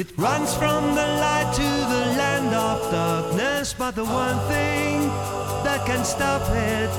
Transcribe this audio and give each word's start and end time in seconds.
It 0.00 0.16
runs 0.16 0.54
from 0.54 0.94
the 0.94 1.08
light 1.24 1.50
to 1.56 1.70
the 1.92 2.04
land 2.20 2.54
of 2.54 2.78
darkness, 2.92 3.74
but 3.76 3.96
the 3.96 4.04
one 4.04 4.38
thing 4.46 5.00
that 5.64 5.84
can 5.86 6.04
stop 6.04 6.42
it 6.54 6.90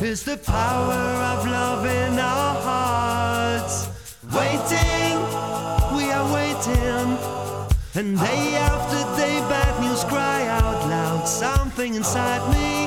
is 0.00 0.22
the 0.22 0.36
power 0.36 1.02
of 1.32 1.48
love 1.48 1.84
in 1.84 2.16
our 2.16 2.54
hearts. 2.70 3.88
Waiting, 4.30 5.18
we 5.96 6.04
are 6.12 6.28
waiting, 6.32 7.18
and 7.98 8.16
day 8.20 8.54
after 8.70 9.00
day, 9.20 9.40
bad 9.50 9.74
news 9.82 10.04
cry 10.04 10.46
out 10.46 10.88
loud. 10.88 11.26
Something 11.26 11.96
inside 11.96 12.44
me 12.54 12.86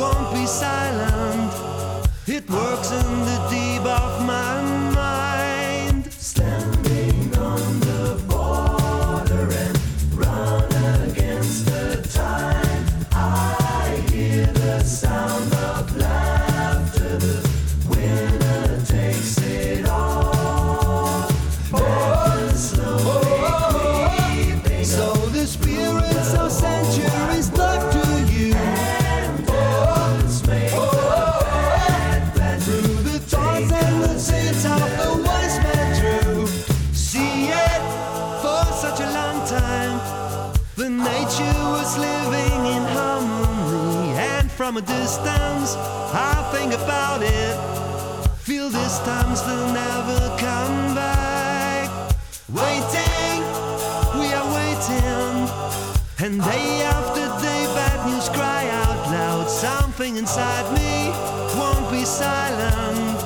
won't 0.00 0.32
be 0.32 0.46
silent. 0.46 1.52
It 2.28 2.48
works 2.48 2.92
in 2.92 3.10
the 3.30 3.38
deep 3.50 3.82
of 3.82 4.24
my 4.24 4.47
The 40.78 40.88
nature 40.88 41.60
was 41.74 41.98
living 41.98 42.66
in 42.66 42.82
harmony, 42.94 44.12
and 44.16 44.48
from 44.48 44.76
a 44.76 44.80
distance, 44.80 45.74
I 46.14 46.48
think 46.54 46.72
about 46.72 47.20
it. 47.20 47.56
Feel 48.46 48.68
this 48.70 49.00
time's 49.00 49.42
will 49.42 49.72
never 49.72 50.20
come 50.38 50.94
back. 50.94 51.90
Waiting, 52.48 53.42
we 54.20 54.26
are 54.38 54.48
waiting, 54.54 55.50
and 56.24 56.40
day 56.44 56.82
after 56.94 57.26
day, 57.42 57.62
bad 57.74 58.06
news 58.06 58.28
cry 58.28 58.68
out 58.84 59.10
loud. 59.10 59.50
Something 59.50 60.16
inside 60.16 60.72
me 60.78 61.10
won't 61.58 61.90
be 61.90 62.04
silent. 62.04 63.18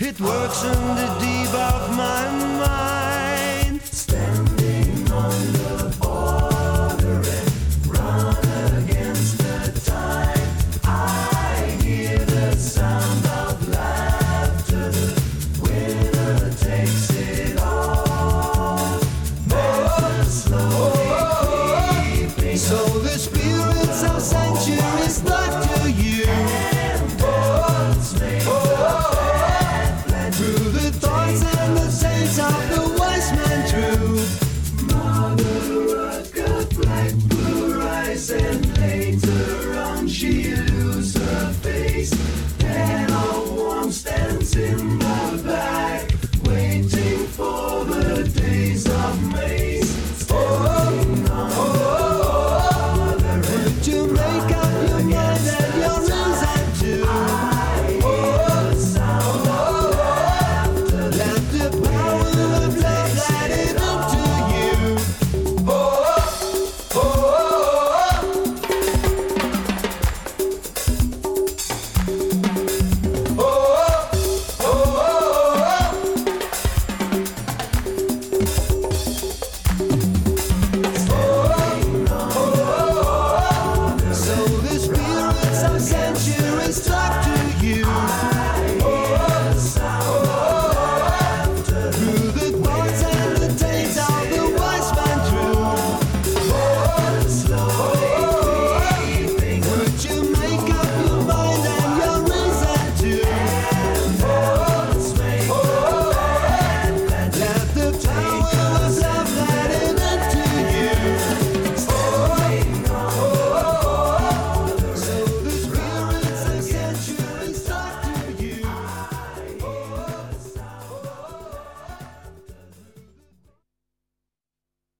It 0.00 0.20
works 0.20 0.64
in 0.64 0.82
the 0.98 1.08
deep 1.20 1.54
of 1.54 1.96
my 1.96 2.26
mind. 2.58 3.09